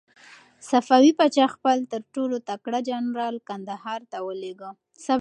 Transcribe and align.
صفوي 0.69 1.11
پاچا 1.19 1.45
خپل 1.55 1.77
تر 1.91 2.01
ټولو 2.13 2.37
تکړه 2.49 2.79
جنرال 2.89 3.35
کندهار 3.49 4.01
ته 4.11 4.17
ولېږه. 4.27 4.71